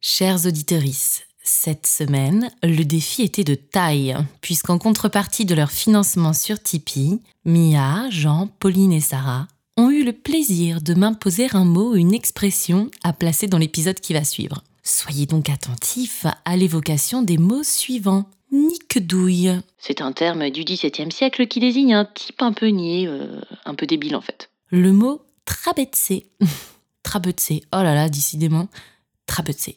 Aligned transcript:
Chers 0.00 0.46
auditorices, 0.46 1.24
cette 1.42 1.88
semaine, 1.88 2.52
le 2.62 2.84
défi 2.84 3.22
était 3.22 3.42
de 3.42 3.56
taille, 3.56 4.16
puisqu'en 4.40 4.78
contrepartie 4.78 5.44
de 5.44 5.56
leur 5.56 5.72
financement 5.72 6.32
sur 6.32 6.62
Tipeee, 6.62 7.20
Mia, 7.44 8.08
Jean, 8.08 8.46
Pauline 8.60 8.92
et 8.92 9.00
Sarah 9.00 9.48
ont 9.76 9.90
eu 9.90 10.04
le 10.04 10.12
plaisir 10.12 10.82
de 10.82 10.94
m'imposer 10.94 11.48
un 11.52 11.64
mot 11.64 11.92
ou 11.92 11.96
une 11.96 12.14
expression 12.14 12.92
à 13.02 13.12
placer 13.12 13.48
dans 13.48 13.58
l'épisode 13.58 13.98
qui 13.98 14.12
va 14.12 14.22
suivre. 14.22 14.62
Soyez 14.84 15.26
donc 15.26 15.50
attentifs 15.50 16.26
à 16.44 16.56
l'évocation 16.56 17.22
des 17.22 17.36
mots 17.36 17.64
suivants. 17.64 18.30
Nique-douille. 18.52 19.60
C'est 19.78 20.00
un 20.00 20.12
terme 20.12 20.48
du 20.50 20.62
XVIIe 20.62 21.10
siècle 21.10 21.48
qui 21.48 21.58
désigne 21.58 21.94
un 21.94 22.04
type 22.04 22.40
un 22.40 22.52
peu 22.52 22.68
niais, 22.68 23.08
euh, 23.08 23.40
un 23.64 23.74
peu 23.74 23.86
débile 23.86 24.14
en 24.14 24.20
fait. 24.20 24.48
Le 24.70 24.92
mot 24.92 25.22
trabetsé. 25.44 26.30
trabetsé. 27.02 27.62
Oh 27.72 27.82
là 27.82 27.94
là, 27.96 28.08
décidément. 28.08 28.68
Trabetsé. 29.26 29.76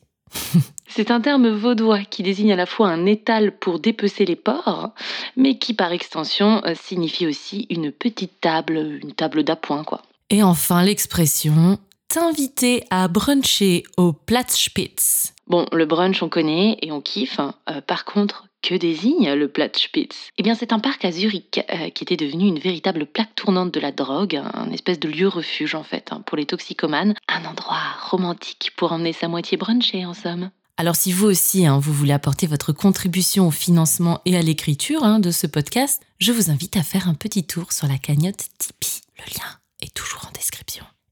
C'est 0.87 1.09
un 1.09 1.21
terme 1.21 1.49
vaudois 1.49 1.99
qui 1.99 2.21
désigne 2.21 2.51
à 2.51 2.57
la 2.57 2.65
fois 2.65 2.89
un 2.89 3.05
étal 3.05 3.57
pour 3.57 3.79
dépecer 3.79 4.25
les 4.25 4.35
porcs, 4.35 4.89
mais 5.37 5.57
qui 5.57 5.73
par 5.73 5.91
extension 5.93 6.61
euh, 6.65 6.73
signifie 6.75 7.27
aussi 7.27 7.65
une 7.69 7.91
petite 7.91 8.41
table, 8.41 8.99
une 9.01 9.13
table 9.13 9.43
d'appoint 9.43 9.83
quoi. 9.83 10.01
Et 10.29 10.43
enfin 10.43 10.83
l'expression 10.83 11.79
t'inviter 12.09 12.83
à 12.89 13.07
bruncher 13.07 13.83
au 13.95 14.11
Platzspitz. 14.11 15.33
Bon, 15.47 15.65
le 15.71 15.85
brunch 15.85 16.21
on 16.21 16.27
connaît 16.27 16.77
et 16.81 16.91
on 16.91 16.99
kiffe. 16.99 17.39
hein. 17.39 17.55
Euh, 17.69 17.79
par 17.79 18.03
contre, 18.03 18.47
que 18.61 18.75
désigne 18.75 19.33
le 19.33 19.47
Platzspitz 19.47 20.29
Eh 20.37 20.43
bien, 20.43 20.55
c'est 20.55 20.73
un 20.73 20.79
parc 20.79 21.03
à 21.05 21.11
Zurich 21.11 21.59
euh, 21.69 21.89
qui 21.89 22.03
était 22.03 22.17
devenu 22.17 22.47
une 22.47 22.59
véritable 22.59 23.05
plaque 23.05 23.35
tournante 23.35 23.73
de 23.73 23.79
la 23.79 23.91
drogue, 23.91 24.35
un 24.35 24.71
espèce 24.71 24.99
de 24.99 25.09
lieu 25.09 25.27
refuge 25.27 25.75
en 25.75 25.83
fait 25.83 26.09
hein, 26.11 26.21
pour 26.25 26.37
les 26.37 26.45
toxicomanes, 26.45 27.15
un 27.27 27.45
endroit 27.45 27.81
romantique 28.09 28.71
pour 28.75 28.91
emmener 28.91 29.13
sa 29.13 29.27
moitié 29.27 29.57
bruncher 29.57 30.05
en 30.05 30.13
somme. 30.13 30.51
Alors 30.77 30.95
si 30.95 31.11
vous 31.11 31.27
aussi, 31.27 31.65
hein, 31.65 31.79
vous 31.79 31.93
voulez 31.93 32.13
apporter 32.13 32.47
votre 32.47 32.71
contribution 32.71 33.47
au 33.47 33.51
financement 33.51 34.21
et 34.25 34.37
à 34.37 34.41
l'écriture 34.41 35.03
hein, 35.03 35.19
de 35.19 35.31
ce 35.31 35.47
podcast, 35.47 36.01
je 36.19 36.31
vous 36.31 36.49
invite 36.49 36.77
à 36.77 36.83
faire 36.83 37.07
un 37.07 37.13
petit 37.13 37.43
tour 37.43 37.71
sur 37.71 37.87
la 37.87 37.97
cagnotte 37.97 38.45
Tipeee. 38.57 39.01
Le 39.17 39.33
lien 39.33 39.59
est 39.81 39.93
toujours. 39.93 40.20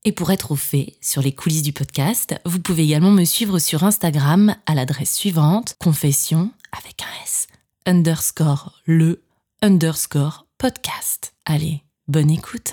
Et 0.06 0.14
pour 0.14 0.32
être 0.32 0.52
au 0.52 0.56
fait 0.56 0.96
sur 1.02 1.22
les 1.22 1.34
coulisses 1.34 1.62
du 1.62 1.74
podcast, 1.74 2.36
vous 2.46 2.60
pouvez 2.60 2.84
également 2.84 3.12
me 3.12 3.26
suivre 3.26 3.60
sur 3.60 3.84
Instagram 3.84 4.56
à 4.66 4.74
l'adresse 4.74 5.14
suivante, 5.14 5.76
confession 5.78 6.52
avec 6.72 7.02
un 7.02 7.24
S, 7.26 7.48
underscore 7.86 8.82
le, 8.86 9.22
underscore 9.62 10.46
podcast. 10.58 11.34
Allez, 11.46 11.84
bonne 12.08 12.32
écoute. 12.32 12.72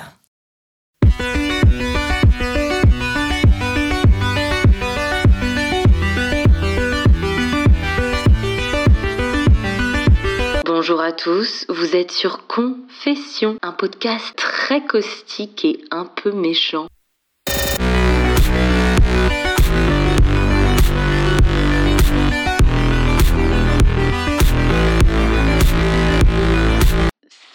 Bonjour 10.65 11.01
à 11.01 11.11
tous, 11.11 11.67
vous 11.69 11.97
êtes 11.97 12.13
sur 12.13 12.47
Confession, 12.47 13.57
un 13.63 13.73
podcast 13.73 14.33
très 14.37 14.87
caustique 14.87 15.65
et 15.65 15.81
un 15.91 16.05
peu 16.05 16.31
méchant. 16.31 16.87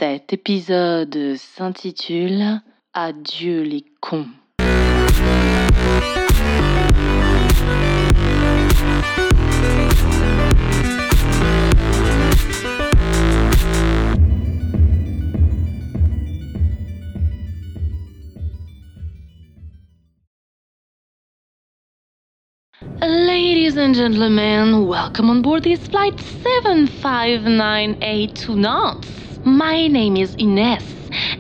Cet 0.02 0.34
épisode 0.34 1.36
s'intitule 1.36 2.60
Adieu 2.92 3.62
les 3.62 3.86
cons. 4.00 4.26
And 23.82 23.96
gentlemen, 23.96 24.86
welcome 24.86 25.32
on 25.32 25.42
board 25.42 25.64
this 25.64 25.80
flight 25.88 26.16
759A 26.16 28.32
to 28.36 28.56
Nantes. 28.56 29.10
My 29.44 29.88
name 29.88 30.18
is 30.18 30.36
Ines 30.38 30.84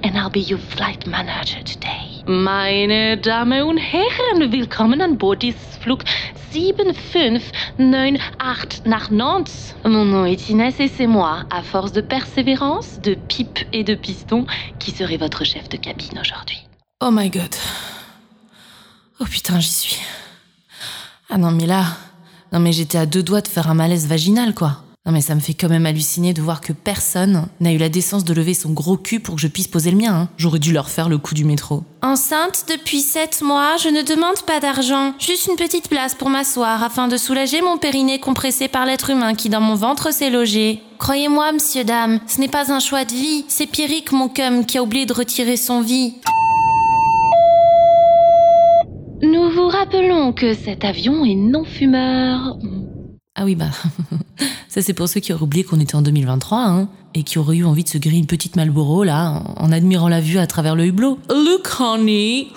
and 0.01 0.17
I'll 0.17 0.31
be 0.31 0.39
your 0.39 0.57
flight 0.57 1.05
manager 1.05 1.61
today. 1.61 2.23
Meine 2.25 3.17
Damen 3.17 3.61
und 3.61 3.77
Herren, 3.77 4.51
willkommen 4.51 5.01
an 5.01 5.19
Bord 5.19 5.43
dieses 5.43 5.77
Flug 5.77 6.03
7598 6.51 8.85
nach 8.85 9.11
Nantes. 9.11 9.75
Mon 9.83 10.05
nom 10.05 10.25
est 10.25 10.49
Inès 10.49 10.79
et 10.79 10.87
c'est 10.87 11.05
moi, 11.05 11.43
à 11.51 11.61
force 11.61 11.91
de 11.91 12.01
persévérance, 12.01 12.99
de 13.01 13.13
pipe 13.13 13.59
et 13.71 13.83
de 13.83 13.93
piston, 13.93 14.47
qui 14.79 14.89
serai 14.89 15.17
votre 15.17 15.43
chef 15.43 15.69
de 15.69 15.77
cabine 15.77 16.17
aujourd'hui. 16.19 16.57
Oh 17.01 17.11
my 17.11 17.29
god. 17.29 17.55
Oh 19.19 19.25
putain, 19.25 19.59
j'y 19.59 19.69
suis. 19.69 20.01
Ah 21.29 21.37
non 21.37 21.51
mais 21.51 21.67
là, 21.67 21.85
non 22.51 22.59
mais 22.59 22.71
j'étais 22.73 22.97
à 22.97 23.05
deux 23.05 23.23
doigts 23.23 23.41
de 23.41 23.47
faire 23.47 23.69
un 23.69 23.73
malaise 23.73 24.07
vaginal 24.07 24.53
quoi. 24.53 24.83
Non 25.05 25.11
mais 25.11 25.21
ça 25.21 25.33
me 25.33 25.39
fait 25.39 25.55
quand 25.55 25.67
même 25.69 25.87
halluciner 25.87 26.31
de 26.31 26.43
voir 26.43 26.61
que 26.61 26.73
personne 26.73 27.47
n'a 27.59 27.71
eu 27.71 27.77
la 27.77 27.89
décence 27.89 28.23
de 28.23 28.35
lever 28.35 28.53
son 28.53 28.69
gros 28.69 28.97
cul 28.97 29.19
pour 29.19 29.33
que 29.35 29.41
je 29.41 29.47
puisse 29.47 29.67
poser 29.67 29.89
le 29.89 29.97
mien. 29.97 30.13
hein. 30.13 30.29
J'aurais 30.37 30.59
dû 30.59 30.71
leur 30.73 30.89
faire 30.91 31.09
le 31.09 31.17
coup 31.17 31.33
du 31.33 31.43
métro. 31.43 31.83
Enceinte 32.03 32.65
depuis 32.69 33.01
7 33.01 33.41
mois, 33.41 33.77
je 33.81 33.89
ne 33.89 34.03
demande 34.03 34.39
pas 34.45 34.59
d'argent, 34.59 35.13
juste 35.17 35.47
une 35.47 35.55
petite 35.55 35.89
place 35.89 36.13
pour 36.13 36.29
m'asseoir 36.29 36.83
afin 36.83 37.07
de 37.07 37.17
soulager 37.17 37.61
mon 37.63 37.79
périnée 37.79 38.19
compressé 38.19 38.67
par 38.67 38.85
l'être 38.85 39.09
humain 39.09 39.33
qui 39.33 39.49
dans 39.49 39.61
mon 39.61 39.73
ventre 39.73 40.13
s'est 40.13 40.29
logé. 40.29 40.81
Croyez-moi, 40.99 41.51
monsieur 41.53 41.83
dame, 41.83 42.19
ce 42.27 42.39
n'est 42.39 42.47
pas 42.47 42.71
un 42.71 42.79
choix 42.79 43.03
de 43.03 43.11
vie, 43.13 43.43
c'est 43.47 43.65
Pierrick 43.65 44.11
mon 44.11 44.29
cum 44.29 44.67
qui 44.67 44.77
a 44.77 44.83
oublié 44.83 45.07
de 45.07 45.13
retirer 45.13 45.57
son 45.57 45.81
vie. 45.81 46.13
Nous 49.23 49.51
vous 49.51 49.60
rappelons 49.71 50.33
que 50.33 50.53
cet 50.53 50.83
avion 50.83 51.25
est 51.25 51.35
non 51.35 51.63
fumeur. 51.63 52.57
Ah 53.35 53.45
oui, 53.45 53.55
bah, 53.55 53.69
ça 54.67 54.81
c'est 54.81 54.93
pour 54.93 55.07
ceux 55.07 55.19
qui 55.19 55.33
auraient 55.33 55.43
oublié 55.43 55.63
qu'on 55.63 55.79
était 55.79 55.95
en 55.95 56.01
2023, 56.01 56.57
hein, 56.59 56.89
et 57.13 57.23
qui 57.23 57.39
auraient 57.39 57.57
eu 57.57 57.65
envie 57.65 57.83
de 57.83 57.89
se 57.89 57.97
griller 57.97 58.19
une 58.19 58.27
petite 58.27 58.55
Marlboro, 58.55 59.03
là, 59.03 59.41
en, 59.57 59.71
admirant 59.71 60.09
la 60.09 60.19
vue 60.19 60.37
à 60.37 60.47
travers 60.47 60.75
le 60.75 60.85
hublot. 60.85 61.17
Look, 61.29 61.67
honey! 61.79 62.49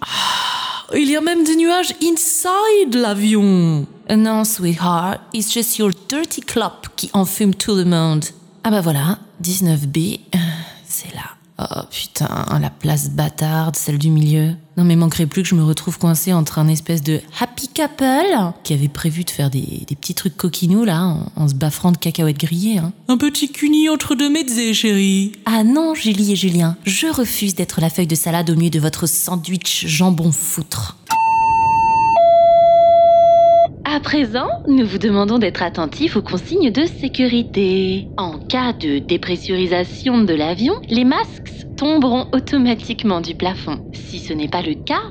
Ah, 0.00 0.94
Il 0.94 1.08
y 1.08 1.16
a 1.16 1.20
même 1.20 1.44
des 1.44 1.56
nuages 1.56 1.94
inside 2.02 2.94
l'avion! 2.94 3.86
Non, 4.10 4.44
sweetheart, 4.44 5.20
it's 5.32 5.52
just 5.52 5.78
your 5.78 5.90
dirty 6.08 6.40
clope 6.40 6.88
qui 6.96 7.08
enfume 7.12 7.54
tout 7.54 7.74
le 7.74 7.84
monde. 7.84 8.24
Ah 8.64 8.70
bah 8.70 8.80
voilà, 8.80 9.18
19B, 9.42 10.20
euh, 10.34 10.38
c'est 10.84 11.14
là. 11.14 11.22
Oh 11.58 11.82
putain, 11.90 12.28
la 12.60 12.70
place 12.70 13.10
bâtarde, 13.10 13.76
celle 13.76 13.98
du 13.98 14.10
milieu. 14.10 14.54
Non 14.76 14.84
mais 14.84 14.96
manquerait 14.96 15.26
plus 15.26 15.42
que 15.42 15.48
je 15.48 15.54
me 15.54 15.62
retrouve 15.62 15.98
coincée 15.98 16.32
entre 16.32 16.58
un 16.58 16.66
espèce 16.68 17.02
de 17.02 17.20
happy 17.40 17.68
couple 17.68 18.52
qui 18.64 18.72
avait 18.72 18.88
prévu 18.88 19.22
de 19.24 19.30
faire 19.30 19.50
des, 19.50 19.84
des 19.86 19.94
petits 19.94 20.14
trucs 20.14 20.36
coquinous 20.36 20.84
là, 20.84 21.02
en, 21.04 21.26
en 21.36 21.48
se 21.48 21.54
baffrant 21.54 21.92
de 21.92 21.98
cacahuètes 21.98 22.38
grillées. 22.38 22.78
Hein. 22.78 22.92
Un 23.08 23.18
petit 23.18 23.50
cuni 23.50 23.90
entre 23.90 24.14
deux 24.14 24.30
mezzés, 24.30 24.72
chérie. 24.72 25.32
Ah 25.44 25.62
non, 25.62 25.94
Julie 25.94 26.32
et 26.32 26.36
Julien, 26.36 26.76
je 26.84 27.06
refuse 27.06 27.54
d'être 27.54 27.80
la 27.82 27.90
feuille 27.90 28.06
de 28.06 28.14
salade 28.14 28.48
au 28.48 28.54
milieu 28.54 28.70
de 28.70 28.80
votre 28.80 29.06
sandwich 29.06 29.86
jambon 29.86 30.32
foutre. 30.32 30.96
À 33.84 34.00
présent, 34.00 34.48
nous 34.68 34.86
vous 34.86 34.96
demandons 34.96 35.38
d'être 35.38 35.62
attentifs 35.62 36.16
aux 36.16 36.22
consignes 36.22 36.70
de 36.70 36.86
sécurité. 36.86 38.08
En 38.16 38.38
cas 38.38 38.72
de 38.72 38.98
dépressurisation 39.00 40.24
de 40.24 40.32
l'avion, 40.32 40.80
les 40.88 41.04
masques 41.04 41.66
tomberont 41.82 42.28
automatiquement 42.32 43.20
du 43.20 43.34
plafond. 43.34 43.84
Si 43.92 44.20
ce 44.20 44.32
n'est 44.32 44.46
pas 44.46 44.62
le 44.62 44.74
cas, 44.74 45.02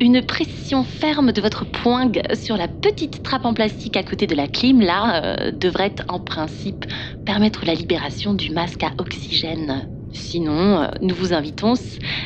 une 0.00 0.24
pression 0.24 0.84
ferme 0.84 1.32
de 1.32 1.40
votre 1.40 1.64
poing 1.64 2.08
sur 2.34 2.56
la 2.56 2.68
petite 2.68 3.24
trappe 3.24 3.44
en 3.44 3.52
plastique 3.52 3.96
à 3.96 4.04
côté 4.04 4.28
de 4.28 4.36
la 4.36 4.46
clim, 4.46 4.80
là, 4.80 5.24
euh, 5.24 5.50
devrait 5.50 5.96
en 6.06 6.20
principe 6.20 6.84
permettre 7.26 7.64
la 7.66 7.74
libération 7.74 8.32
du 8.32 8.52
masque 8.52 8.84
à 8.84 8.92
oxygène. 8.98 9.88
Sinon, 10.12 10.82
euh, 10.82 10.86
nous 11.00 11.16
vous 11.16 11.32
invitons, 11.32 11.74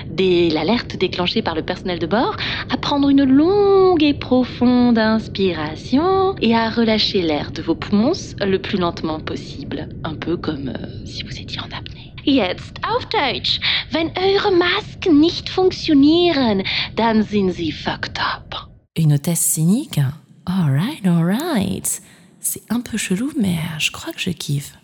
dès 0.06 0.50
l'alerte 0.50 0.98
déclenchée 0.98 1.40
par 1.40 1.54
le 1.54 1.62
personnel 1.62 1.98
de 1.98 2.06
bord, 2.06 2.36
à 2.68 2.76
prendre 2.76 3.08
une 3.08 3.24
longue 3.24 4.02
et 4.02 4.12
profonde 4.12 4.98
inspiration 4.98 6.36
et 6.42 6.54
à 6.54 6.68
relâcher 6.68 7.22
l'air 7.22 7.52
de 7.52 7.62
vos 7.62 7.74
poumons 7.74 8.12
le 8.38 8.58
plus 8.58 8.76
lentement 8.76 9.18
possible. 9.18 9.88
Un 10.04 10.14
peu 10.14 10.36
comme 10.36 10.68
euh, 10.68 11.06
si 11.06 11.22
vous 11.22 11.40
étiez 11.40 11.60
en 11.60 11.74
apnée. 11.74 12.05
Jetzt 12.28 12.80
auf 12.82 13.06
Deutsch. 13.06 13.60
Wenn 13.92 14.08
eure 14.18 14.50
Masken 14.50 15.20
nicht 15.20 15.48
funktionieren, 15.48 16.64
dann 16.96 17.22
sind 17.22 17.52
sie 17.52 17.70
fucked 17.70 18.18
up. 18.18 18.68
Une 18.98 19.12
hôtesse 19.12 19.54
cynique? 19.54 20.00
Alright, 20.44 21.06
alright. 21.06 22.02
C'est 22.40 22.62
un 22.68 22.80
peu 22.80 22.98
chelou, 22.98 23.30
mais 23.40 23.58
euh, 23.58 23.78
je 23.78 23.92
crois 23.92 24.12
que 24.12 24.18
je 24.18 24.30
kiffe. 24.30 24.76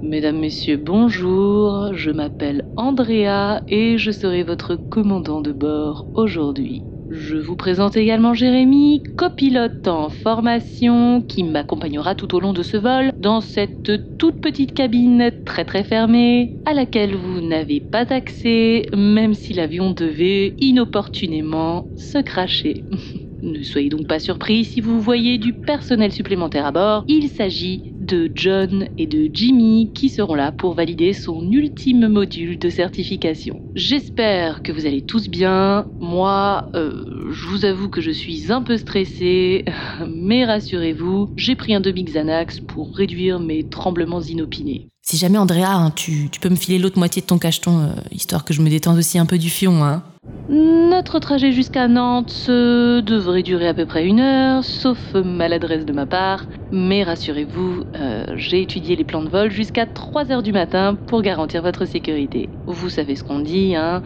Mesdames, 0.00 0.40
Messieurs, 0.40 0.78
bonjour. 0.78 1.92
Je 1.92 2.10
m'appelle 2.10 2.64
Andrea 2.78 3.60
et 3.68 3.98
je 3.98 4.10
serai 4.10 4.42
votre 4.42 4.76
commandant 4.76 5.42
de 5.42 5.52
bord 5.52 6.06
aujourd'hui. 6.14 6.82
Je 7.10 7.36
vous 7.36 7.54
présente 7.56 7.96
également 7.96 8.32
Jérémy, 8.32 9.02
copilote 9.16 9.86
en 9.86 10.08
formation, 10.08 11.20
qui 11.20 11.44
m'accompagnera 11.44 12.14
tout 12.14 12.34
au 12.34 12.40
long 12.40 12.54
de 12.54 12.62
ce 12.62 12.78
vol 12.78 13.12
dans 13.18 13.42
cette 13.42 13.92
toute 14.18 14.40
petite 14.40 14.72
cabine 14.72 15.30
très 15.44 15.66
très 15.66 15.84
fermée, 15.84 16.56
à 16.64 16.72
laquelle 16.72 17.14
vous 17.14 17.42
n'avez 17.42 17.80
pas 17.80 18.10
accès, 18.12 18.86
même 18.96 19.34
si 19.34 19.52
l'avion 19.52 19.90
devait 19.90 20.54
inopportunément 20.58 21.88
se 21.96 22.18
cracher. 22.18 22.84
Ne 23.42 23.62
soyez 23.62 23.90
donc 23.90 24.06
pas 24.06 24.20
surpris 24.20 24.64
si 24.64 24.80
vous 24.80 25.02
voyez 25.02 25.36
du 25.36 25.52
personnel 25.52 26.10
supplémentaire 26.12 26.64
à 26.64 26.72
bord. 26.72 27.04
Il 27.08 27.28
s'agit 27.28 27.93
de 28.14 28.30
John 28.32 28.86
et 28.96 29.06
de 29.06 29.28
Jimmy 29.32 29.90
qui 29.92 30.08
seront 30.08 30.36
là 30.36 30.52
pour 30.52 30.74
valider 30.74 31.12
son 31.12 31.50
ultime 31.50 32.06
module 32.06 32.58
de 32.60 32.70
certification. 32.70 33.60
J'espère 33.74 34.62
que 34.62 34.70
vous 34.70 34.86
allez 34.86 35.02
tous 35.02 35.28
bien. 35.28 35.86
Moi, 35.98 36.68
euh, 36.74 37.30
je 37.32 37.46
vous 37.48 37.64
avoue 37.64 37.88
que 37.88 38.00
je 38.00 38.12
suis 38.12 38.52
un 38.52 38.62
peu 38.62 38.76
stressée, 38.76 39.64
mais 40.08 40.44
rassurez-vous, 40.44 41.30
j'ai 41.36 41.56
pris 41.56 41.74
un 41.74 41.80
demi-Xanax 41.80 42.60
pour 42.60 42.94
réduire 42.94 43.40
mes 43.40 43.64
tremblements 43.64 44.22
inopinés. 44.22 44.86
Si 45.02 45.16
jamais 45.16 45.38
Andrea, 45.38 45.74
hein, 45.74 45.90
tu, 45.90 46.30
peux 46.40 46.48
me 46.48 46.56
filer 46.56 46.78
l'autre 46.78 46.98
moitié 46.98 47.20
de 47.20 47.26
ton 47.26 47.38
cacheton, 47.38 47.80
euh, 47.80 47.94
histoire 48.12 48.44
que 48.44 48.54
je 48.54 48.62
me 48.62 48.70
détende 48.70 48.96
aussi 48.96 49.18
un 49.18 49.26
peu 49.26 49.38
du 49.38 49.50
fion, 49.50 49.82
hein. 49.82 50.04
Notre 50.48 51.18
trajet 51.20 51.52
jusqu'à 51.52 51.88
Nantes 51.88 52.46
devrait 52.48 53.42
durer 53.42 53.68
à 53.68 53.74
peu 53.74 53.86
près 53.86 54.06
une 54.06 54.20
heure, 54.20 54.62
sauf 54.62 55.14
maladresse 55.14 55.86
de 55.86 55.92
ma 55.92 56.06
part. 56.06 56.46
Mais 56.70 57.02
rassurez-vous, 57.02 57.84
euh, 57.94 58.24
j'ai 58.36 58.62
étudié 58.62 58.94
les 58.94 59.04
plans 59.04 59.22
de 59.22 59.28
vol 59.28 59.50
jusqu'à 59.50 59.86
3 59.86 60.32
heures 60.32 60.42
du 60.42 60.52
matin 60.52 60.96
pour 61.06 61.22
garantir 61.22 61.62
votre 61.62 61.86
sécurité. 61.86 62.48
Vous 62.66 62.90
savez 62.90 63.16
ce 63.16 63.24
qu'on 63.24 63.40
dit, 63.40 63.74
hein 63.74 64.02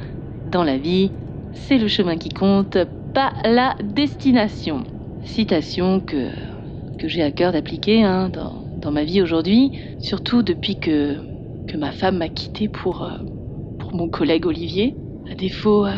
Dans 0.50 0.62
la 0.65 0.76
vie, 0.76 1.11
c'est 1.53 1.79
le 1.79 1.88
chemin 1.88 2.17
qui 2.17 2.29
compte, 2.29 2.79
pas 3.15 3.32
la 3.44 3.75
destination. 3.82 4.85
Citation 5.25 6.00
que, 6.00 6.29
que 6.99 7.09
j'ai 7.09 7.23
à 7.23 7.32
cœur 7.32 7.53
d'appliquer 7.53 8.05
hein, 8.05 8.31
dans, 8.31 8.91
ma 8.91 9.05
vie 9.05 9.20
aujourd'hui, 9.20 9.73
surtout 9.99 10.43
depuis 10.43 10.79
que, 10.79 11.17
que 11.67 11.76
ma 11.76 11.91
femme 11.91 12.19
m'a 12.19 12.29
quitté 12.29 12.69
pour, 12.69 13.03
euh, 13.03 13.19
pour 13.79 13.94
mon 13.94 14.09
collègue 14.09 14.47
Olivier. 14.47 14.94
À 15.31 15.35
défaut 15.35 15.87
euh, 15.87 15.93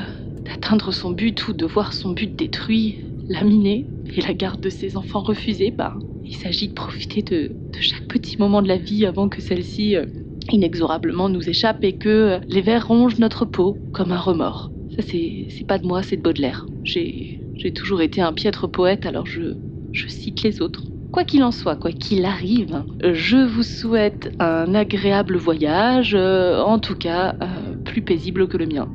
d'atteindre 0.44 0.92
son 0.92 1.10
but 1.10 1.48
ou 1.48 1.52
de 1.52 1.66
voir 1.66 1.92
son 1.92 2.12
but 2.12 2.34
détruit, 2.34 2.98
laminé, 3.28 3.86
et 4.16 4.20
la 4.22 4.34
garde 4.34 4.60
de 4.60 4.70
ses 4.70 4.96
enfants 4.96 5.20
refusée, 5.20 5.70
bah, 5.70 5.94
il 6.24 6.34
s'agit 6.34 6.68
de 6.68 6.74
profiter 6.74 7.22
de, 7.22 7.52
chaque 7.80 8.08
petit 8.08 8.36
moment 8.38 8.60
de 8.60 8.68
la 8.68 8.76
vie 8.76 9.06
avant 9.06 9.28
que 9.28 9.40
celle-ci 9.40 9.96
euh, 9.96 10.06
inexorablement 10.50 11.28
nous 11.28 11.48
échappe 11.48 11.84
et 11.84 11.96
que 11.96 12.40
les 12.48 12.60
vers 12.60 12.88
rongent 12.88 13.18
notre 13.18 13.44
peau 13.44 13.78
comme 13.92 14.10
un 14.10 14.18
remords. 14.18 14.70
Ça, 14.96 15.02
c'est 15.02 15.66
pas 15.66 15.78
de 15.78 15.86
moi, 15.86 16.02
c'est 16.02 16.16
de 16.16 16.22
Baudelaire. 16.22 16.66
J'ai 16.84 17.72
toujours 17.74 18.02
été 18.02 18.20
un 18.20 18.32
piètre 18.32 18.68
poète, 18.68 19.06
alors 19.06 19.26
je, 19.26 19.54
je 19.92 20.08
cite 20.08 20.42
les 20.42 20.60
autres. 20.60 20.82
Quoi 21.12 21.24
qu'il 21.24 21.42
en 21.42 21.50
soit, 21.50 21.74
quoi 21.74 21.90
qu'il 21.90 22.24
arrive, 22.24 22.84
je 23.02 23.36
vous 23.36 23.64
souhaite 23.64 24.32
un 24.38 24.74
agréable 24.74 25.36
voyage, 25.36 26.14
euh, 26.14 26.60
en 26.62 26.78
tout 26.78 26.94
cas 26.94 27.34
euh, 27.42 27.69
plus 27.90 28.02
paisible 28.02 28.48
que 28.48 28.56
le 28.56 28.66
mien. 28.66 28.88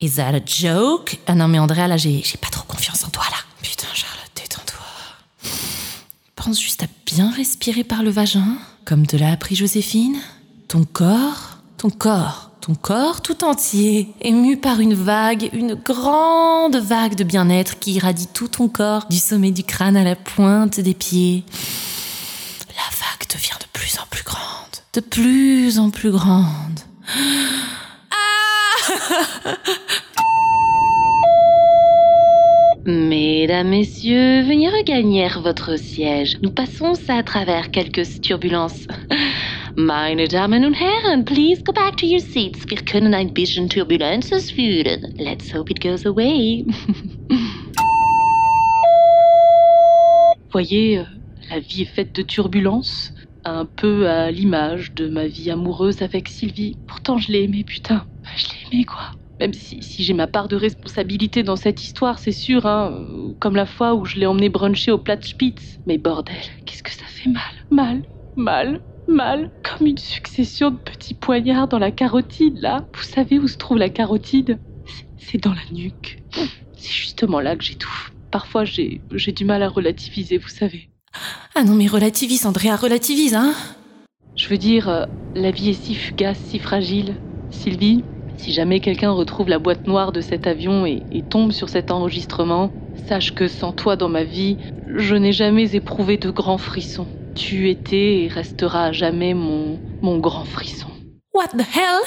Is 0.00 0.16
that 0.16 0.34
a 0.34 0.40
joke? 0.44 1.18
Ah 1.26 1.34
non 1.34 1.48
mais 1.48 1.58
Andrea, 1.58 1.88
là 1.88 1.96
j'ai 1.96 2.22
pas 2.40 2.48
trop 2.50 2.64
confiance 2.66 3.04
en 3.04 3.10
toi 3.10 3.24
là. 3.30 3.38
Putain 3.62 3.88
Charlotte, 3.92 4.30
détends-toi. 4.36 5.50
Pense 6.36 6.60
juste 6.60 6.82
à 6.82 6.86
bien 7.06 7.30
respirer 7.30 7.84
par 7.84 8.02
le 8.02 8.10
vagin, 8.10 8.56
comme 8.84 9.06
te 9.06 9.16
l'a 9.16 9.32
appris 9.32 9.54
Joséphine. 9.54 10.16
Ton 10.68 10.84
corps, 10.84 11.58
ton 11.76 11.90
corps 11.90 12.52
ton 12.62 12.76
corps 12.76 13.22
tout 13.22 13.42
entier, 13.42 14.14
ému 14.20 14.56
par 14.56 14.78
une 14.78 14.94
vague, 14.94 15.50
une 15.52 15.74
grande 15.74 16.76
vague 16.76 17.16
de 17.16 17.24
bien-être 17.24 17.80
qui 17.80 17.94
irradie 17.94 18.28
tout 18.28 18.46
ton 18.46 18.68
corps, 18.68 19.06
du 19.10 19.18
sommet 19.18 19.50
du 19.50 19.64
crâne 19.64 19.96
à 19.96 20.04
la 20.04 20.14
pointe 20.14 20.78
des 20.78 20.94
pieds. 20.94 21.42
La 22.68 22.84
vague 22.96 23.28
devient 23.34 23.58
de 23.58 23.66
plus 23.72 23.98
en 23.98 24.06
plus 24.08 24.22
grande, 24.22 24.38
de 24.92 25.00
plus 25.00 25.80
en 25.80 25.90
plus 25.90 26.12
grande. 26.12 26.78
Mesdames, 32.84 33.68
Messieurs, 33.68 34.42
veuillez 34.42 34.68
regagner 34.68 35.28
votre 35.40 35.78
siège. 35.78 36.36
Nous 36.42 36.50
passons 36.50 36.94
à 37.08 37.22
travers 37.22 37.70
quelques 37.70 38.20
turbulences. 38.20 38.88
Meine 39.76 40.26
Damen 40.26 40.64
und 40.64 40.74
Herren, 40.74 41.24
please 41.24 41.62
go 41.62 41.72
back 41.72 41.96
to 41.96 42.06
your 42.06 42.20
seats. 42.20 42.64
Wir 42.68 42.78
können 42.78 43.14
ein 43.14 43.32
bisschen 43.32 43.68
Turbulences 43.68 44.50
führen. 44.50 45.14
Let's 45.16 45.54
hope 45.54 45.70
it 45.70 45.80
goes 45.80 46.04
away. 46.04 46.64
Voyez, 50.50 51.06
la 51.50 51.60
vie 51.60 51.82
est 51.82 51.94
faite 51.94 52.16
de 52.16 52.22
turbulences, 52.22 53.12
un 53.44 53.64
peu 53.64 54.08
à 54.08 54.30
l'image 54.30 54.94
de 54.94 55.08
ma 55.08 55.26
vie 55.26 55.50
amoureuse 55.50 56.02
avec 56.02 56.28
Sylvie. 56.28 56.76
Pourtant, 56.86 57.18
je 57.18 57.32
l'ai 57.32 57.44
aimée, 57.44 57.64
putain. 57.64 58.06
Je 58.36 58.46
l'ai 58.48 58.76
aimée, 58.76 58.84
quoi. 58.84 59.12
Même 59.40 59.52
si, 59.52 59.82
si 59.82 60.04
j'ai 60.04 60.14
ma 60.14 60.26
part 60.26 60.48
de 60.48 60.56
responsabilité 60.56 61.42
dans 61.42 61.56
cette 61.56 61.82
histoire, 61.82 62.18
c'est 62.18 62.32
sûr, 62.32 62.66
hein. 62.66 63.06
Comme 63.40 63.56
la 63.56 63.66
fois 63.66 63.94
où 63.94 64.04
je 64.04 64.16
l'ai 64.16 64.26
emmené 64.26 64.48
bruncher 64.48 64.92
au 64.92 65.02
Spitz. 65.20 65.80
Mais 65.86 65.98
bordel, 65.98 66.36
qu'est-ce 66.64 66.82
que 66.82 66.92
ça 66.92 67.06
fait 67.06 67.30
mal, 67.30 67.42
mal, 67.70 68.02
mal 68.36 68.80
mal, 69.08 69.50
comme 69.62 69.86
une 69.86 69.98
succession 69.98 70.70
de 70.70 70.78
petits 70.78 71.14
poignards 71.14 71.68
dans 71.68 71.78
la 71.78 71.90
carotide, 71.90 72.58
là. 72.58 72.86
Vous 72.94 73.02
savez 73.02 73.38
où 73.38 73.48
se 73.48 73.56
trouve 73.56 73.78
la 73.78 73.88
carotide? 73.88 74.58
C'est 75.16 75.38
dans 75.38 75.54
la 75.54 75.64
nuque. 75.72 76.22
C'est 76.76 76.92
justement 76.92 77.40
là 77.40 77.56
que 77.56 77.64
j'étouffe. 77.64 78.12
Parfois, 78.30 78.64
j'ai 78.64 79.00
du 79.10 79.44
mal 79.44 79.62
à 79.62 79.68
relativiser, 79.68 80.38
vous 80.38 80.48
savez. 80.48 80.91
Ah 81.54 81.64
non, 81.64 81.74
mais 81.74 81.86
relativise, 81.86 82.46
Andrea, 82.46 82.76
relativise, 82.76 83.34
hein 83.34 83.54
Je 84.36 84.48
veux 84.48 84.58
dire, 84.58 84.88
euh, 84.88 85.04
la 85.34 85.50
vie 85.50 85.70
est 85.70 85.82
si 85.84 85.94
fugace, 85.94 86.38
si 86.48 86.58
fragile. 86.58 87.14
Sylvie, 87.50 88.04
si 88.38 88.52
jamais 88.52 88.80
quelqu'un 88.80 89.10
retrouve 89.10 89.48
la 89.48 89.58
boîte 89.58 89.86
noire 89.86 90.12
de 90.12 90.20
cet 90.20 90.46
avion 90.46 90.86
et, 90.86 91.02
tombe 91.30 91.52
sur 91.52 91.68
cet 91.68 91.90
enregistrement, 91.90 92.72
sache 93.08 93.34
que 93.34 93.46
sans 93.46 93.72
toi 93.72 93.96
dans 93.96 94.08
ma 94.08 94.24
vie, 94.24 94.56
je 94.96 95.14
n'ai 95.14 95.32
jamais 95.32 95.76
éprouvé 95.76 96.16
de 96.16 96.30
grands 96.30 96.58
frissons. 96.58 97.06
Tu 97.34 97.70
étais 97.70 98.24
et 98.24 98.28
resteras 98.28 98.92
jamais 98.92 99.34
mon, 99.34 99.78
mon 100.02 100.18
grand 100.18 100.44
frisson. 100.44 100.88
What 101.34 101.48
the 101.56 101.60
hell? 101.60 102.02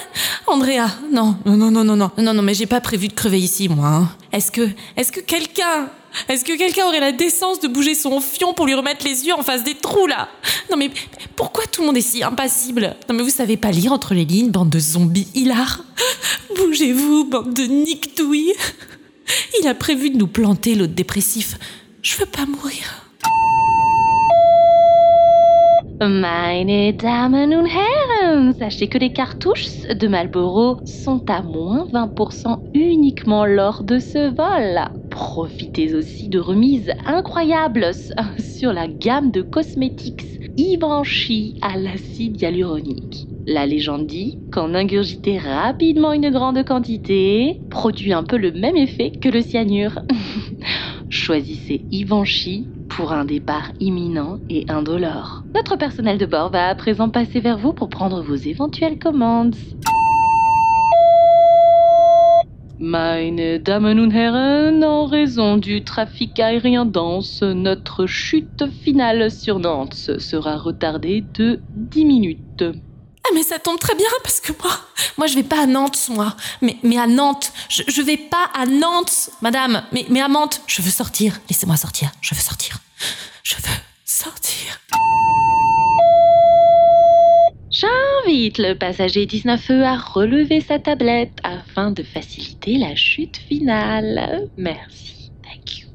Andrea, 0.46 0.88
non, 1.12 1.36
non, 1.46 1.56
non, 1.56 1.72
non, 1.72 1.84
non, 1.84 2.12
non, 2.18 2.34
non, 2.34 2.42
mais 2.42 2.54
j'ai 2.54 2.68
pas 2.68 2.82
prévu 2.82 3.08
de 3.08 3.14
crever 3.14 3.40
ici, 3.40 3.70
moi. 3.70 3.88
Hein. 3.88 4.10
Est-ce 4.32 4.52
que, 4.52 4.70
est-ce 4.98 5.12
que 5.12 5.20
quelqu'un 5.20 5.90
est-ce 6.30 6.46
que 6.46 6.58
quelqu'un 6.58 6.86
aurait 6.86 7.00
la 7.00 7.12
décence 7.12 7.60
de 7.60 7.68
bouger 7.68 7.96
son 7.96 8.20
fion 8.22 8.54
pour 8.54 8.66
lui 8.66 8.74
remettre 8.74 9.06
les 9.06 9.26
yeux 9.26 9.34
en 9.34 9.44
face 9.44 9.64
des 9.64 9.76
trous, 9.76 10.08
là? 10.08 10.30
Non, 10.72 10.78
mais 10.78 10.90
pourquoi 11.36 11.66
tout 11.66 11.82
le 11.82 11.88
monde 11.88 11.98
est 11.98 12.02
si 12.02 12.24
impassible? 12.24 12.96
Non, 13.10 13.16
mais 13.16 13.24
vous 13.24 13.30
savez 13.30 13.58
pas 13.58 13.72
lire 13.72 13.92
entre 13.92 14.14
les 14.14 14.26
lignes, 14.26 14.52
bande 14.52 14.70
de 14.70 14.80
zombies 14.80 15.28
hilars 15.34 15.84
Bougez-vous, 16.56 17.26
bande 17.26 17.54
de 17.54 17.64
nickdouilles 17.64 18.54
Il 19.60 19.68
a 19.68 19.74
prévu 19.74 20.10
de 20.10 20.18
nous 20.18 20.28
planter, 20.28 20.76
l'autre 20.76 20.94
dépressif. 20.94 21.58
Je 22.02 22.18
veux 22.18 22.26
pas 22.26 22.46
mourir. 22.46 23.06
Damen 26.00 27.54
und 27.54 27.68
Herren, 27.68 28.54
sachez 28.60 28.88
que 28.88 28.98
les 28.98 29.14
cartouches 29.14 29.88
de 29.88 30.08
Marlboro 30.08 30.80
sont 30.86 31.24
à 31.30 31.42
moins 31.42 31.86
20% 31.86 32.60
uniquement 32.74 33.46
lors 33.46 33.84
de 33.84 34.00
ce 34.00 34.30
vol. 34.36 34.90
Profitez 35.16 35.96
aussi 35.96 36.28
de 36.28 36.40
remises 36.40 36.92
incroyables 37.06 37.92
sur 38.38 38.74
la 38.74 38.90
gamme 38.90 39.32
de 39.32 39.42
cosmétiques 39.42 40.42
Givenchy 40.58 41.58
à 41.62 41.78
l'acide 41.78 42.42
hyaluronique. 42.42 43.26
La 43.48 43.66
légende 43.66 44.08
dit 44.08 44.38
qu'en 44.52 44.74
ingurgiter 44.74 45.38
rapidement 45.38 46.12
une 46.12 46.32
grande 46.32 46.66
quantité 46.66 47.62
produit 47.70 48.12
un 48.12 48.24
peu 48.24 48.36
le 48.36 48.52
même 48.52 48.76
effet 48.76 49.12
que 49.12 49.30
le 49.30 49.42
cyanure. 49.42 50.00
Choisissez 51.10 51.86
Givenchy 51.90 52.68
pour 52.90 53.14
un 53.14 53.24
départ 53.24 53.72
imminent 53.80 54.40
et 54.50 54.66
indolore. 54.68 55.44
Notre 55.54 55.78
personnel 55.78 56.18
de 56.18 56.26
bord 56.26 56.52
va 56.52 56.68
à 56.68 56.76
présent 56.76 57.08
passer 57.08 57.40
vers 57.40 57.58
vous 57.58 57.72
pour 57.72 57.88
prendre 57.88 58.22
vos 58.22 58.36
éventuelles 58.36 59.00
commandes. 59.00 59.56
Meine 62.78 63.62
Damen 63.62 64.02
und 64.02 64.12
Herren, 64.12 64.84
en 64.84 65.06
raison 65.06 65.56
du 65.56 65.86
trafic 65.86 66.38
aérien 66.42 66.86
dense, 66.86 67.42
notre 67.42 68.06
chute 68.06 68.66
finale 68.84 69.32
sur 69.32 69.60
Nantes 69.60 70.20
sera 70.20 70.58
retardée 70.58 71.24
de 71.36 71.62
10 71.70 72.06
minutes. 72.06 72.64
Ah 72.64 73.30
mais 73.34 73.44
ça 73.44 73.60
tombe 73.60 73.80
très 73.80 73.96
bien 73.96 74.10
parce 74.24 74.42
que 74.42 74.52
moi, 74.62 74.72
moi 75.18 75.26
je 75.28 75.36
vais 75.36 75.44
pas 75.44 75.62
à 75.62 75.66
Nantes 75.66 76.10
moi, 76.10 76.36
mais, 76.62 76.76
mais 76.84 76.98
à 76.98 77.08
Nantes, 77.08 77.54
je, 77.70 77.84
je 77.88 78.02
vais 78.02 78.18
pas 78.18 78.50
à 78.54 78.66
Nantes, 78.66 79.30
madame, 79.42 79.84
mais, 79.94 80.06
mais 80.10 80.22
à 80.22 80.28
Nantes, 80.28 80.62
je 80.68 80.82
veux 80.82 80.92
sortir, 80.92 81.40
laissez-moi 81.50 81.78
sortir, 81.78 82.12
je 82.20 82.36
veux 82.36 82.42
sortir, 82.42 82.78
je 83.42 83.56
veux 83.56 83.62
sortir. 83.62 84.80
J'invite 88.26 88.58
le 88.58 88.74
passager 88.74 89.26
19E 89.26 89.84
à 89.84 89.98
relever 89.98 90.60
sa 90.60 90.80
tablette 90.80 91.38
afin 91.44 91.92
de 91.92 92.02
faciliter 92.02 92.78
la 92.78 92.96
chute 92.96 93.38
finale. 93.38 94.48
Merci. 94.58 95.32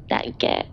t'inquiète. 0.07 0.67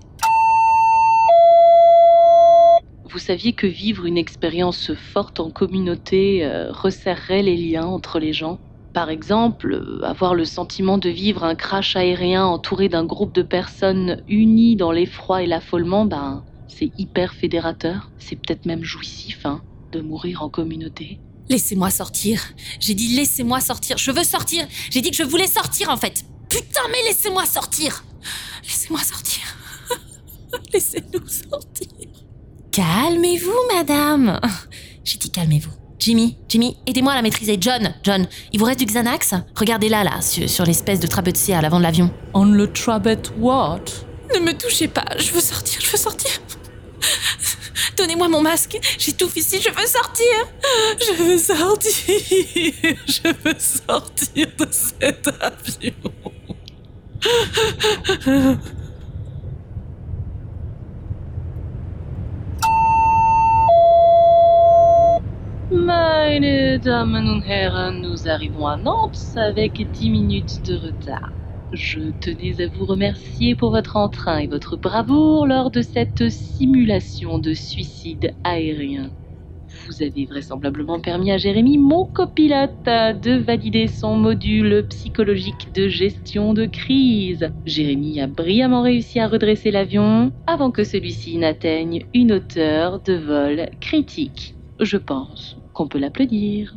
Vous 3.11 3.19
saviez 3.19 3.55
que 3.55 3.67
vivre 3.67 4.07
une 4.07 4.19
expérience 4.19 4.93
forte 4.95 5.41
en 5.41 5.51
communauté 5.51 6.45
euh, 6.45 6.71
resserrerait 6.71 7.43
les 7.43 7.57
liens 7.57 7.87
entre 7.87 8.19
les 8.21 8.33
gens? 8.33 8.59
Par 8.93 9.11
exemple, 9.11 9.73
euh, 9.73 10.05
avoir 10.05 10.35
le 10.35 10.45
sentiment 10.45 10.99
de 10.99 11.09
vivre 11.09 11.43
un 11.43 11.55
crash 11.55 11.97
aérien 11.97 12.45
entouré 12.45 12.89
d'un 12.89 13.05
groupe 13.05 13.35
de 13.35 13.43
personnes 13.43 14.23
unies 14.29 14.77
dans 14.77 14.93
l'effroi 14.93 15.43
et 15.43 15.47
l'affolement, 15.47 16.05
ben, 16.05 16.45
c'est 16.69 16.93
hyper 16.99 17.35
fédérateur. 17.35 18.13
C'est 18.19 18.37
peut-être 18.37 18.67
même 18.67 18.85
jouissif, 18.85 19.45
hein, 19.45 19.63
de 19.93 20.01
mourir 20.01 20.43
en 20.43 20.51
communauté. 20.51 21.21
Laissez-moi 21.49 21.91
sortir. 21.91 22.43
J'ai 22.81 22.95
dit 22.95 23.15
laissez-moi 23.17 23.61
sortir. 23.61 23.97
Je 23.99 24.11
veux 24.11 24.25
sortir. 24.25 24.67
J'ai 24.91 25.01
dit 25.01 25.11
que 25.11 25.17
je 25.17 25.23
voulais 25.23 25.47
sortir 25.47 25.89
en 25.89 25.97
fait. 25.97 26.25
Putain, 26.49 26.83
mais 26.91 27.03
laissez-moi 27.09 27.47
sortir. 27.47 28.05
Laissez-moi 28.65 29.01
sortir. 29.03 29.43
Laissez-nous 30.73 31.27
sortir. 31.29 31.89
Calmez-vous, 32.73 33.75
madame. 33.75 34.41
J'ai 35.05 35.19
dit 35.19 35.31
calmez-vous. 35.31 35.71
Jimmy, 35.99 36.37
Jimmy, 36.49 36.77
aidez-moi 36.87 37.13
à 37.13 37.17
la 37.17 37.23
maîtriser. 37.23 37.59
John, 37.61 37.93
John, 38.03 38.29
il 38.53 38.61
vous 38.61 38.65
reste 38.67 38.79
du 38.79 38.85
Xanax? 38.85 39.35
Regardez 39.57 39.89
là, 39.89 40.05
là, 40.05 40.21
sur, 40.21 40.49
sur 40.49 40.65
l'espèce 40.65 41.01
de 41.01 41.07
trabettier 41.07 41.55
à 41.55 41.61
l'avant 41.61 41.79
de 41.79 41.83
l'avion. 41.83 42.11
On 42.35 42.45
le 42.45 42.73
trabet 42.73 43.19
what? 43.39 43.85
Ne 44.35 44.41
me 44.41 44.53
touchez 44.53 44.89
pas, 44.89 45.07
je 45.19 45.33
veux 45.33 45.41
sortir, 45.41 45.81
je 45.81 45.91
veux 45.91 45.99
sortir. 45.99 46.31
Donnez-moi 47.99 48.29
mon 48.29 48.43
masque, 48.43 48.79
j'étouffe 48.97 49.37
ici, 49.37 49.61
je 49.61 49.71
veux 49.71 49.87
sortir. 49.87 50.25
Je 51.01 51.13
veux 51.21 51.37
sortir. 51.37 51.91
Je 53.07 53.29
veux 53.43 53.59
sortir 53.59 54.47
de 54.57 54.67
cet 54.71 55.27
avion. 55.41 55.93
Meine 65.73 66.79
Damen 66.79 67.29
und 67.29 68.01
nous 68.01 68.29
arrivons 68.29 68.69
à 68.69 68.77
Nantes 68.77 69.19
avec 69.37 69.91
10 69.91 70.11
minutes 70.11 70.63
de 70.65 70.77
retard. 70.77 71.33
Je 71.73 72.13
tenais 72.13 72.63
à 72.63 72.69
vous 72.69 72.87
remercier 72.87 73.55
pour 73.55 73.71
votre 73.71 73.97
entrain 73.97 74.39
et 74.39 74.47
votre 74.47 74.77
bravoure 74.79 75.47
lors 75.47 75.71
de 75.71 75.83
cette 75.83 76.31
simulation 76.31 77.39
de 77.39 77.53
suicide 77.53 78.35
aérien. 78.43 79.11
Vous 79.87 80.03
avez 80.03 80.25
vraisemblablement 80.25 80.99
permis 81.01 81.31
à 81.31 81.37
Jérémy, 81.37 81.77
mon 81.77 82.07
copilote, 82.07 82.73
de 82.87 83.39
valider 83.39 83.87
son 83.87 84.17
module 84.17 84.87
psychologique 84.89 85.75
de 85.75 85.89
gestion 85.89 86.55
de 86.55 86.65
crise. 86.65 87.51
Jérémy 87.67 88.21
a 88.21 88.27
brillamment 88.27 88.83
réussi 88.83 89.21
à 89.21 89.29
redresser 89.29 89.71
l'avion 89.71 90.33
avant 90.47 90.71
que 90.71 90.85
celui-ci 90.85 91.37
n'atteigne 91.37 92.07
une 92.15 92.33
hauteur 92.33 93.03
de 93.03 93.15
vol 93.15 93.69
critique. 93.81 94.57
Je 94.81 94.97
pense 94.97 95.57
qu'on 95.75 95.89
peut 95.89 95.99
l'applaudir. 95.99 96.75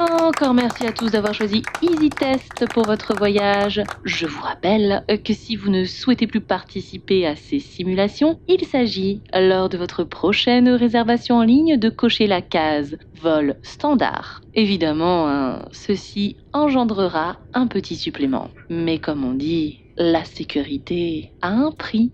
Encore 0.00 0.54
merci 0.54 0.86
à 0.86 0.92
tous 0.92 1.10
d'avoir 1.10 1.34
choisi 1.34 1.62
EasyTest 1.82 2.64
pour 2.72 2.84
votre 2.84 3.14
voyage. 3.14 3.82
Je 4.04 4.26
vous 4.26 4.40
rappelle 4.40 5.04
que 5.22 5.34
si 5.34 5.56
vous 5.56 5.68
ne 5.68 5.84
souhaitez 5.84 6.26
plus 6.26 6.40
participer 6.40 7.26
à 7.26 7.36
ces 7.36 7.58
simulations, 7.58 8.40
il 8.48 8.64
s'agit, 8.64 9.20
lors 9.34 9.68
de 9.68 9.76
votre 9.76 10.04
prochaine 10.04 10.70
réservation 10.70 11.36
en 11.36 11.42
ligne, 11.42 11.76
de 11.76 11.90
cocher 11.90 12.26
la 12.26 12.40
case 12.40 12.96
vol 13.20 13.56
standard. 13.62 14.40
Évidemment, 14.54 15.28
hein, 15.28 15.66
ceci 15.70 16.38
engendrera 16.54 17.36
un 17.52 17.66
petit 17.66 17.96
supplément. 17.96 18.48
Mais 18.70 18.98
comme 18.98 19.22
on 19.22 19.34
dit, 19.34 19.80
la 19.98 20.24
sécurité 20.24 21.32
a 21.42 21.50
un 21.50 21.72
prix. 21.72 22.10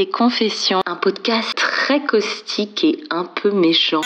Venez 0.00 0.06
d'écouter 0.06 0.10
Confession, 0.10 0.80
un 0.86 0.96
podcast 0.96 1.54
très 1.56 2.00
caustique 2.04 2.84
et 2.84 3.04
un 3.10 3.24
peu 3.24 3.50
méchant. 3.50 4.00